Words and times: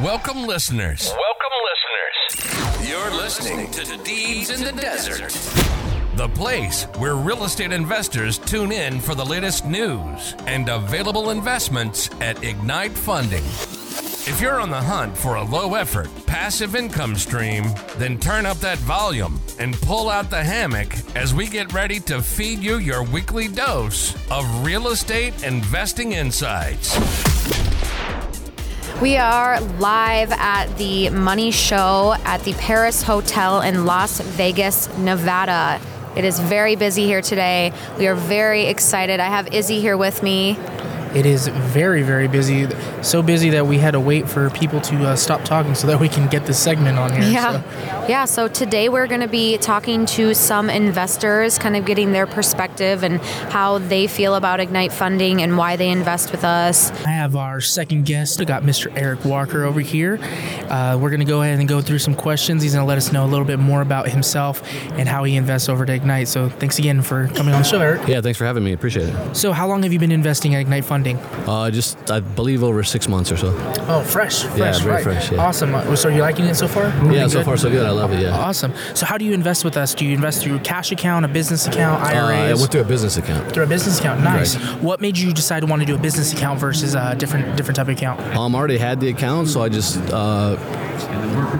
Welcome, 0.00 0.44
listeners. 0.46 1.12
Welcome, 1.12 2.40
listeners. 2.40 2.88
You're 2.88 3.10
listening 3.10 3.70
to 3.72 3.84
the 3.84 4.02
Deeds 4.02 4.48
in 4.48 4.64
the 4.64 4.72
Desert, 4.72 5.30
the 6.16 6.28
place 6.28 6.84
where 6.96 7.14
real 7.14 7.44
estate 7.44 7.72
investors 7.72 8.38
tune 8.38 8.72
in 8.72 9.00
for 9.00 9.14
the 9.14 9.24
latest 9.24 9.66
news 9.66 10.34
and 10.46 10.66
available 10.70 11.28
investments 11.28 12.08
at 12.22 12.42
Ignite 12.42 12.92
Funding. 12.92 13.44
If 14.24 14.40
you're 14.40 14.60
on 14.60 14.70
the 14.70 14.80
hunt 14.80 15.14
for 15.16 15.34
a 15.34 15.42
low 15.42 15.74
effort, 15.74 16.08
passive 16.26 16.74
income 16.74 17.14
stream, 17.14 17.64
then 17.98 18.18
turn 18.18 18.46
up 18.46 18.56
that 18.58 18.78
volume 18.78 19.38
and 19.58 19.74
pull 19.82 20.08
out 20.08 20.30
the 20.30 20.42
hammock 20.42 20.94
as 21.14 21.34
we 21.34 21.46
get 21.46 21.74
ready 21.74 22.00
to 22.00 22.22
feed 22.22 22.60
you 22.60 22.78
your 22.78 23.04
weekly 23.04 23.46
dose 23.46 24.14
of 24.30 24.64
real 24.64 24.88
estate 24.88 25.44
investing 25.44 26.12
insights. 26.12 26.96
We 29.00 29.16
are 29.16 29.60
live 29.60 30.30
at 30.32 30.66
the 30.76 31.10
Money 31.10 31.50
Show 31.50 32.14
at 32.24 32.42
the 32.42 32.52
Paris 32.52 33.02
Hotel 33.02 33.60
in 33.60 33.84
Las 33.84 34.20
Vegas, 34.20 34.88
Nevada. 34.98 35.80
It 36.14 36.24
is 36.24 36.38
very 36.38 36.76
busy 36.76 37.04
here 37.04 37.22
today. 37.22 37.72
We 37.98 38.06
are 38.06 38.14
very 38.14 38.66
excited. 38.66 39.18
I 39.18 39.26
have 39.26 39.52
Izzy 39.52 39.80
here 39.80 39.96
with 39.96 40.22
me. 40.22 40.56
It 41.14 41.26
is 41.26 41.48
very, 41.48 42.02
very 42.02 42.28
busy. 42.28 42.68
So 43.02 43.22
busy 43.22 43.50
that 43.50 43.66
we 43.66 43.78
had 43.78 43.92
to 43.92 44.00
wait 44.00 44.28
for 44.28 44.50
people 44.50 44.80
to 44.82 45.08
uh, 45.08 45.16
stop 45.16 45.44
talking 45.44 45.74
so 45.74 45.86
that 45.86 46.00
we 46.00 46.08
can 46.08 46.28
get 46.28 46.46
this 46.46 46.58
segment 46.58 46.98
on 46.98 47.12
here. 47.12 47.30
Yeah. 47.30 47.62
So, 47.62 48.06
Yeah, 48.08 48.24
so 48.24 48.48
today 48.48 48.88
we're 48.88 49.06
going 49.06 49.20
to 49.20 49.28
be 49.28 49.58
talking 49.58 50.06
to 50.06 50.34
some 50.34 50.70
investors, 50.70 51.58
kind 51.58 51.76
of 51.76 51.84
getting 51.84 52.12
their 52.12 52.26
perspective 52.26 53.02
and 53.02 53.20
how 53.50 53.78
they 53.78 54.06
feel 54.06 54.34
about 54.34 54.60
Ignite 54.60 54.92
funding 54.92 55.42
and 55.42 55.56
why 55.56 55.76
they 55.76 55.88
invest 55.88 56.32
with 56.32 56.44
us. 56.44 56.90
I 57.04 57.10
have 57.10 57.36
our 57.36 57.60
second 57.60 58.06
guest. 58.06 58.40
I 58.40 58.44
got 58.44 58.62
Mr. 58.62 58.92
Eric 58.96 59.24
Walker 59.24 59.64
over 59.64 59.80
here. 59.80 60.18
Uh, 60.68 60.98
we're 61.00 61.10
going 61.10 61.20
to 61.20 61.26
go 61.26 61.42
ahead 61.42 61.58
and 61.58 61.68
go 61.68 61.80
through 61.80 61.98
some 61.98 62.14
questions. 62.14 62.62
He's 62.62 62.72
going 62.74 62.82
to 62.84 62.88
let 62.88 62.98
us 62.98 63.12
know 63.12 63.24
a 63.24 63.28
little 63.28 63.46
bit 63.46 63.58
more 63.58 63.82
about 63.82 64.08
himself 64.08 64.62
and 64.92 65.08
how 65.08 65.24
he 65.24 65.36
invests 65.36 65.68
over 65.68 65.84
to 65.84 65.92
Ignite. 65.92 66.28
So 66.28 66.48
thanks 66.48 66.78
again 66.78 67.02
for 67.02 67.28
coming 67.28 67.54
on 67.54 67.62
the 67.62 67.68
show, 67.68 67.80
Eric. 67.80 68.08
Yeah, 68.08 68.20
thanks 68.20 68.38
for 68.38 68.44
having 68.44 68.64
me. 68.64 68.72
Appreciate 68.72 69.08
it. 69.08 69.34
So 69.36 69.52
how 69.52 69.68
long 69.68 69.82
have 69.82 69.92
you 69.92 69.98
been 69.98 70.12
investing 70.12 70.54
at 70.54 70.60
Ignite 70.62 70.84
Funding? 71.02 71.18
Uh, 71.48 71.68
just 71.70 72.10
I 72.12 72.20
believe 72.20 72.62
over 72.62 72.84
six 72.84 73.08
months 73.08 73.32
or 73.32 73.36
so. 73.36 73.52
Oh, 73.88 74.04
fresh, 74.06 74.44
fresh, 74.44 74.78
very 74.80 74.94
right. 74.94 75.02
fresh, 75.02 75.32
yeah. 75.32 75.38
Awesome. 75.38 75.74
Uh, 75.74 75.96
So 75.96 76.08
are 76.08 76.12
you 76.12 76.20
liking 76.22 76.44
it 76.44 76.54
so 76.54 76.68
far? 76.68 76.84
Yeah, 77.12 77.26
so 77.26 77.38
good? 77.38 77.44
far 77.44 77.56
so 77.56 77.70
good. 77.70 77.84
I 77.84 77.90
love 77.90 78.12
it. 78.12 78.20
Yeah. 78.20 78.30
Awesome. 78.38 78.72
So 78.94 79.04
how 79.04 79.18
do 79.18 79.24
you 79.24 79.32
invest 79.34 79.64
with 79.64 79.76
us? 79.76 79.94
Do 79.94 80.04
you 80.06 80.14
invest 80.14 80.42
through 80.42 80.56
a 80.56 80.60
cash 80.60 80.92
account, 80.92 81.24
a 81.24 81.28
business 81.28 81.66
account, 81.66 82.02
Uh, 82.02 82.06
I 82.06 82.12
IRAs? 82.14 82.60
went 82.60 82.70
through 82.70 82.82
a 82.82 82.84
business 82.84 83.16
account. 83.16 83.50
through 83.52 83.64
a 83.64 83.66
business 83.66 83.98
account. 83.98 84.20
Nice. 84.22 84.56
Right. 84.56 84.82
What 84.82 85.00
made 85.00 85.18
you 85.18 85.32
decide 85.32 85.60
to 85.60 85.66
want 85.66 85.80
to 85.82 85.86
do 85.86 85.96
a 85.96 85.98
business 85.98 86.32
account 86.32 86.60
versus 86.60 86.94
a 86.94 87.16
different 87.16 87.56
different 87.56 87.76
type 87.76 87.88
of 87.88 87.96
account? 87.96 88.20
Um, 88.36 88.54
I 88.54 88.58
already 88.58 88.78
had 88.78 89.00
the 89.00 89.08
account, 89.08 89.48
so 89.48 89.60
I 89.62 89.68
just, 89.68 89.98
uh, 90.12 90.56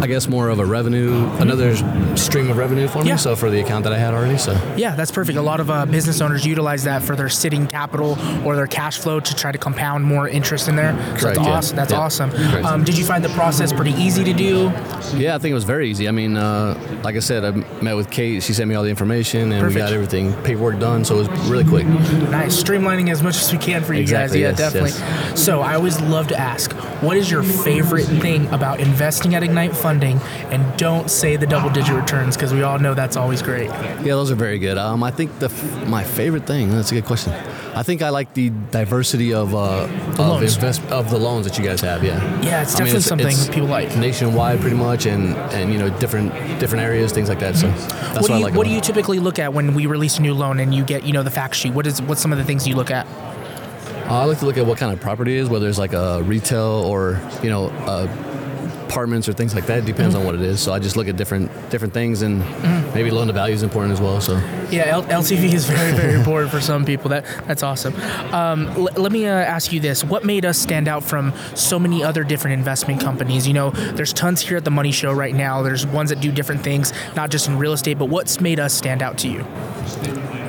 I 0.00 0.06
guess, 0.06 0.28
more 0.28 0.48
of 0.48 0.58
a 0.58 0.66
revenue, 0.66 1.26
another 1.38 1.74
stream 2.16 2.50
of 2.50 2.56
revenue 2.58 2.88
for 2.88 3.02
me. 3.02 3.08
Yeah. 3.08 3.16
So 3.16 3.34
for 3.36 3.50
the 3.50 3.60
account 3.60 3.84
that 3.84 3.92
I 3.92 3.98
had 3.98 4.12
already, 4.14 4.36
so 4.38 4.52
Yeah, 4.76 4.94
that's 4.94 5.10
perfect. 5.10 5.38
A 5.38 5.42
lot 5.42 5.60
of 5.60 5.70
uh, 5.70 5.86
business 5.86 6.20
owners 6.20 6.44
utilize 6.44 6.84
that 6.84 7.02
for 7.02 7.16
their 7.16 7.28
sitting 7.28 7.66
capital 7.66 8.18
or 8.46 8.56
their 8.56 8.66
cash 8.66 8.98
flow 8.98 9.20
to 9.20 9.34
try 9.34 9.52
to 9.52 9.58
compound 9.58 10.04
more 10.04 10.28
interest 10.28 10.68
in 10.68 10.76
there. 10.76 10.92
So 10.92 10.98
Correct, 10.98 11.22
that's 11.22 11.38
yeah. 11.38 11.52
awesome. 11.52 11.76
That's 11.76 11.92
Yeah. 11.92 11.98
awesome. 11.98 12.30
Um, 12.64 12.84
did 12.84 12.98
you 12.98 13.04
find 13.04 13.24
the 13.24 13.28
process 13.30 13.72
pretty 13.72 13.92
easy 13.92 14.24
to 14.24 14.32
do? 14.32 14.70
yeah, 15.16 15.34
I 15.34 15.38
think 15.38 15.52
it 15.52 15.54
was 15.54 15.64
very 15.64 15.88
easy. 15.88 16.08
I 16.08 16.10
mean, 16.10 16.36
uh, 16.36 16.76
like 17.02 17.16
I 17.16 17.20
said, 17.20 17.44
I 17.44 17.50
met 17.82 17.94
with 17.96 18.10
Kate. 18.10 18.42
She 18.42 18.52
sent 18.52 18.68
me 18.68 18.74
all 18.74 18.82
the 18.82 18.90
information, 18.90 19.52
and 19.52 19.60
Perfect. 19.62 19.74
we 19.74 19.80
got 19.80 19.92
everything 19.92 20.32
paperwork 20.42 20.78
done. 20.78 21.04
So 21.04 21.20
it 21.20 21.28
was 21.28 21.48
really 21.48 21.64
quick. 21.64 21.86
Nice, 21.86 22.62
streamlining 22.62 23.10
as 23.10 23.22
much 23.22 23.36
as 23.36 23.50
we 23.52 23.58
can 23.58 23.82
for 23.84 23.94
you 23.94 24.00
Exactly, 24.00 24.40
guys. 24.42 24.58
Yeah, 24.58 24.64
yes, 24.64 24.72
definitely. 24.72 25.36
So 25.36 25.60
I 25.60 25.74
always 25.76 26.00
love 26.02 26.28
to 26.28 26.38
ask, 26.38 26.72
what 27.02 27.16
is 27.16 27.30
your 27.30 27.42
favorite 27.42 28.04
thing 28.06 28.46
about 28.48 28.80
investing 28.80 29.13
at 29.22 29.42
Ignite 29.42 29.76
Funding? 29.76 30.18
And 30.50 30.76
don't 30.78 31.10
say 31.10 31.36
the 31.36 31.46
double-digit 31.46 31.94
returns 31.94 32.36
because 32.36 32.52
we 32.52 32.62
all 32.62 32.78
know 32.78 32.94
that's 32.94 33.16
always 33.16 33.42
great. 33.42 33.68
Yeah, 33.68 34.14
those 34.14 34.30
are 34.30 34.34
very 34.34 34.58
good. 34.58 34.78
Um, 34.78 35.02
I 35.02 35.10
think 35.10 35.38
the 35.38 35.46
f- 35.46 35.88
my 35.88 36.04
favorite 36.04 36.46
thing. 36.46 36.70
That's 36.70 36.90
a 36.90 36.94
good 36.94 37.04
question. 37.04 37.32
I 37.74 37.82
think 37.82 38.02
I 38.02 38.10
like 38.10 38.34
the 38.34 38.50
diversity 38.70 39.34
of 39.34 39.54
uh, 39.54 39.88
of, 40.18 40.42
invest, 40.42 40.82
of 40.90 41.10
the 41.10 41.18
loans 41.18 41.46
that 41.46 41.58
you 41.58 41.64
guys 41.64 41.80
have. 41.80 42.04
Yeah. 42.04 42.20
Yeah, 42.42 42.62
it's 42.62 42.78
I 42.78 42.84
mean, 42.84 42.94
definitely 42.94 43.32
something 43.32 43.52
people 43.52 43.68
like. 43.68 43.96
Nationwide, 43.96 44.60
pretty 44.60 44.76
much, 44.76 45.06
and 45.06 45.34
and 45.52 45.72
you 45.72 45.78
know 45.78 45.90
different 45.98 46.32
different 46.60 46.84
areas, 46.84 47.12
things 47.12 47.28
like 47.28 47.40
that. 47.40 47.56
So 47.56 47.68
that's 47.68 47.88
what 47.88 48.22
what, 48.22 48.28
do 48.28 48.34
I 48.34 48.38
you 48.38 48.44
like. 48.44 48.54
What 48.54 48.66
do 48.66 48.72
you 48.72 48.80
typically 48.80 49.18
look 49.18 49.38
at 49.38 49.52
when 49.52 49.74
we 49.74 49.86
release 49.86 50.18
a 50.18 50.22
new 50.22 50.34
loan 50.34 50.60
and 50.60 50.74
you 50.74 50.84
get 50.84 51.04
you 51.04 51.12
know 51.12 51.22
the 51.22 51.30
fact 51.30 51.54
sheet? 51.56 51.72
What 51.74 51.86
is 51.86 52.00
what's 52.02 52.20
some 52.20 52.32
of 52.32 52.38
the 52.38 52.44
things 52.44 52.66
you 52.66 52.76
look 52.76 52.90
at? 52.90 53.06
Uh, 54.06 54.20
I 54.20 54.24
like 54.24 54.38
to 54.40 54.46
look 54.46 54.58
at 54.58 54.66
what 54.66 54.78
kind 54.78 54.92
of 54.92 55.00
property 55.00 55.36
it 55.36 55.40
is, 55.40 55.48
whether 55.48 55.68
it's 55.68 55.78
like 55.78 55.94
a 55.94 56.22
retail 56.22 56.60
or 56.62 57.20
you 57.42 57.50
know. 57.50 57.68
Uh, 57.68 58.06
apartments 58.86 59.28
or 59.28 59.32
things 59.32 59.54
like 59.54 59.66
that 59.66 59.78
it 59.78 59.84
depends 59.84 60.14
on 60.14 60.24
what 60.24 60.34
it 60.34 60.40
is 60.42 60.60
so 60.60 60.72
i 60.72 60.78
just 60.78 60.96
look 60.96 61.08
at 61.08 61.16
different 61.16 61.50
different 61.70 61.92
things 61.94 62.22
and 62.22 62.42
Mm-hmm. 62.42 62.94
maybe 62.94 63.10
loan 63.10 63.26
to 63.26 63.32
value 63.32 63.54
is 63.54 63.62
important 63.62 63.92
as 63.92 64.00
well 64.00 64.20
so 64.20 64.34
Yeah, 64.70 64.86
L- 64.86 65.04
LTV 65.04 65.52
is 65.52 65.66
very 65.66 65.92
very 65.96 66.14
important 66.20 66.50
for 66.50 66.60
some 66.60 66.84
people. 66.84 67.08
That 67.10 67.24
that's 67.46 67.62
awesome. 67.62 67.94
Um, 68.32 68.68
l- 68.68 68.88
let 68.96 69.12
me 69.12 69.26
uh, 69.26 69.32
ask 69.56 69.72
you 69.72 69.80
this: 69.80 70.02
What 70.04 70.24
made 70.24 70.44
us 70.44 70.58
stand 70.58 70.88
out 70.88 71.02
from 71.04 71.32
so 71.54 71.78
many 71.78 72.02
other 72.02 72.24
different 72.24 72.54
investment 72.58 73.00
companies? 73.00 73.46
You 73.46 73.54
know, 73.54 73.70
there's 73.70 74.12
tons 74.12 74.40
here 74.40 74.56
at 74.56 74.64
the 74.64 74.70
Money 74.70 74.92
Show 74.92 75.12
right 75.12 75.34
now. 75.34 75.62
There's 75.62 75.86
ones 75.86 76.10
that 76.10 76.20
do 76.20 76.32
different 76.32 76.62
things, 76.64 76.92
not 77.14 77.30
just 77.30 77.46
in 77.48 77.58
real 77.58 77.72
estate. 77.72 77.98
But 77.98 78.06
what's 78.08 78.40
made 78.40 78.58
us 78.58 78.72
stand 78.74 79.02
out 79.02 79.18
to 79.18 79.28
you? 79.28 79.44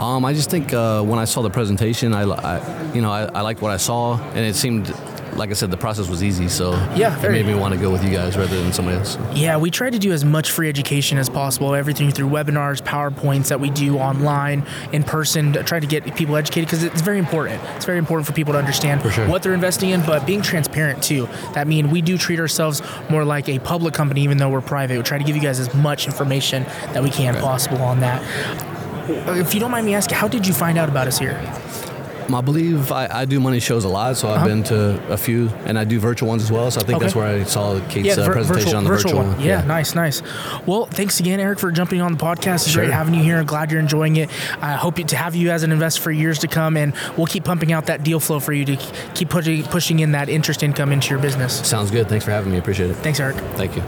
Um, 0.00 0.24
I 0.24 0.32
just 0.32 0.50
think 0.50 0.72
uh, 0.72 1.02
when 1.02 1.18
I 1.18 1.24
saw 1.26 1.42
the 1.42 1.50
presentation, 1.50 2.12
I, 2.14 2.22
I 2.22 2.92
you 2.94 3.02
know, 3.02 3.10
I, 3.10 3.24
I 3.24 3.40
liked 3.42 3.60
what 3.62 3.70
I 3.72 3.76
saw, 3.78 4.18
and 4.34 4.38
it 4.38 4.54
seemed, 4.56 4.88
like 5.40 5.50
I 5.50 5.54
said, 5.54 5.70
the 5.70 5.76
process 5.78 6.06
was 6.06 6.22
easy. 6.22 6.48
So 6.48 6.72
Yeah, 6.94 7.18
it 7.24 7.32
made 7.32 7.46
me 7.46 7.54
want 7.54 7.72
to 7.72 7.80
go 7.80 7.90
with 7.90 8.04
you 8.04 8.10
guys 8.10 8.36
rather 8.36 8.62
than 8.62 8.72
somebody 8.74 8.98
else. 8.98 9.16
Yeah, 9.34 9.56
we 9.56 9.70
try 9.70 9.88
to 9.88 9.98
do 9.98 10.12
as 10.12 10.22
much 10.22 10.50
free 10.50 10.68
education 10.68 11.16
as 11.16 11.30
possible, 11.30 11.74
everything 11.74 12.10
through 12.10 12.28
webinars, 12.28 12.82
PowerPoints 12.82 13.48
that 13.48 13.58
we 13.58 13.70
do 13.70 13.98
online, 13.98 14.66
in 14.92 15.02
person, 15.02 15.54
to 15.54 15.64
try 15.64 15.80
to 15.80 15.86
get 15.86 16.14
people 16.14 16.36
educated 16.36 16.68
because 16.68 16.84
it's 16.84 17.00
very 17.00 17.18
important. 17.18 17.60
It's 17.76 17.86
very 17.86 17.96
important 17.96 18.26
for 18.26 18.34
people 18.34 18.52
to 18.52 18.58
understand 18.58 19.00
sure. 19.10 19.26
what 19.28 19.42
they're 19.42 19.54
investing 19.54 19.90
in, 19.90 20.02
but 20.02 20.26
being 20.26 20.42
transparent 20.42 21.02
too. 21.02 21.26
That 21.54 21.66
means 21.66 21.90
we 21.90 22.02
do 22.02 22.18
treat 22.18 22.38
ourselves 22.38 22.82
more 23.08 23.24
like 23.24 23.48
a 23.48 23.58
public 23.60 23.94
company, 23.94 24.22
even 24.22 24.36
though 24.36 24.50
we're 24.50 24.60
private. 24.60 24.98
We 24.98 25.02
try 25.02 25.16
to 25.16 25.24
give 25.24 25.36
you 25.36 25.42
guys 25.42 25.58
as 25.58 25.74
much 25.74 26.06
information 26.06 26.64
that 26.92 27.02
we 27.02 27.08
can 27.08 27.34
possible 27.40 27.80
on 27.80 28.00
that. 28.00 28.20
If 29.08 29.54
you 29.54 29.60
don't 29.60 29.70
mind 29.70 29.86
me 29.86 29.94
asking, 29.94 30.18
how 30.18 30.28
did 30.28 30.46
you 30.46 30.52
find 30.52 30.76
out 30.76 30.90
about 30.90 31.08
us 31.08 31.18
here? 31.18 31.40
I 32.34 32.40
believe 32.40 32.92
I, 32.92 33.08
I 33.20 33.24
do 33.24 33.40
money 33.40 33.60
shows 33.60 33.84
a 33.84 33.88
lot, 33.88 34.16
so 34.16 34.28
I've 34.28 34.36
Uh-huh. 34.38 34.46
been 34.46 34.62
to 34.64 35.12
a 35.12 35.16
few, 35.16 35.48
and 35.66 35.78
I 35.78 35.84
do 35.84 35.98
virtual 36.00 36.28
ones 36.28 36.42
as 36.42 36.50
well. 36.52 36.70
So 36.70 36.80
I 36.80 36.84
think 36.84 36.96
Okay. 36.96 37.04
that's 37.06 37.14
where 37.16 37.26
I 37.26 37.44
saw 37.44 37.78
Kate's 37.88 38.16
uh, 38.18 38.24
vir- 38.26 38.32
presentation 38.32 38.76
on 38.76 38.84
the 38.84 38.90
virtual, 38.90 39.16
one. 39.22 39.40
Yeah, 39.40 39.62
nice, 39.64 39.94
nice. 39.94 40.22
Well, 40.66 40.86
thanks 40.86 41.20
again, 41.20 41.40
Eric, 41.40 41.58
for 41.58 41.70
jumping 41.70 42.00
on 42.00 42.12
the 42.12 42.18
podcast. 42.18 42.66
It's 42.66 42.74
great 42.76 42.90
having 42.90 43.14
you 43.14 43.22
here. 43.22 43.38
I'm 43.38 43.46
Glad 43.46 43.70
you're 43.70 43.80
enjoying 43.80 44.16
it. 44.16 44.30
I 44.62 44.72
hope 44.72 44.96
to 44.96 45.16
have 45.16 45.34
you 45.34 45.50
as 45.50 45.62
an 45.62 45.72
investor 45.72 46.00
for 46.02 46.10
years 46.12 46.38
to 46.40 46.48
come, 46.48 46.76
and 46.76 46.92
we'll 47.16 47.26
keep 47.26 47.44
pumping 47.44 47.72
out 47.72 47.86
that 47.86 48.02
deal 48.04 48.20
flow 48.20 48.40
for 48.40 48.52
you 48.52 48.64
to 48.64 48.76
keep 49.14 49.28
pushing 49.30 49.62
pushing 49.64 49.98
in 50.00 50.12
that 50.12 50.28
interest 50.28 50.62
income 50.62 50.92
into 50.92 51.10
your 51.10 51.18
business. 51.18 51.66
Sounds 51.66 51.90
good. 51.90 52.08
Thanks 52.08 52.24
for 52.24 52.30
having 52.30 52.52
me. 52.52 52.58
Appreciate 52.58 52.90
it. 52.90 52.96
Thanks, 52.98 53.18
Eric. 53.20 53.36
Thank 53.54 53.76
you. 53.76 53.82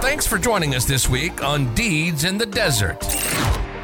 Thanks 0.00 0.26
for 0.26 0.38
joining 0.38 0.74
us 0.74 0.84
this 0.84 1.08
week 1.08 1.44
on 1.44 1.74
Deeds 1.74 2.24
in 2.24 2.38
the 2.38 2.46
Desert, 2.46 3.00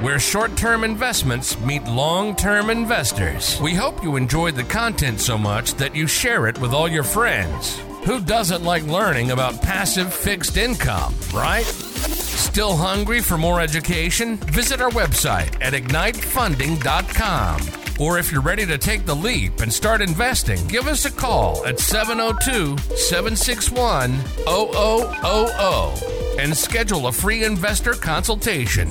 where 0.01 0.19
short 0.19 0.57
term 0.57 0.85
investments 0.85 1.59
meet 1.61 1.85
long 1.85 2.35
term 2.35 2.71
investors. 2.71 3.61
We 3.61 3.75
hope 3.75 4.03
you 4.03 4.17
enjoyed 4.17 4.55
the 4.57 4.65
content 4.65 5.21
so 5.21 5.39
much 5.39 5.75
that 5.75 5.95
you 5.95 6.07
share 6.07 6.47
it 6.47 6.59
with 6.61 6.73
all 6.73 6.89
your 6.89 7.03
friends. 7.03 7.79
Who 8.05 8.21
doesn't 8.21 8.65
like 8.65 8.83
learning 8.85 9.31
about 9.31 9.63
passive 9.63 10.13
fixed 10.13 10.57
income, 10.57 11.15
right? 11.33 11.65
Still 11.65 12.77
hungry 12.77 13.21
for 13.21 13.39
more 13.39 13.61
education? 13.61 14.37
Visit 14.37 14.81
our 14.81 14.91
website 14.91 15.57
at 15.63 15.73
ignitefunding.com. 15.73 17.61
Or 18.01 18.19
if 18.19 18.33
you're 18.33 18.43
ready 18.43 18.67
to 18.67 18.77
take 18.77 19.07
the 19.07 19.15
leap 19.15 19.61
and 19.61 19.73
start 19.73 20.03
investing, 20.03 20.67
give 20.67 20.89
us 20.89 21.05
a 21.05 21.11
call 21.11 21.65
at 21.65 21.79
702 21.79 22.77
761 22.97 24.21
0000 24.47 26.15
and 26.39 26.57
schedule 26.57 27.07
a 27.07 27.13
free 27.13 27.45
investor 27.45 27.93
consultation. 27.93 28.91